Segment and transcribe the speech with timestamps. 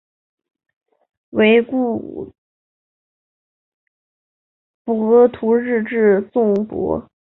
[1.29, 2.33] 惟故
[4.83, 7.07] 博徒日至纵博。